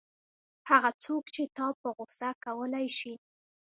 [0.69, 3.13] هغه څوک چې تا په غوسه کولای شي.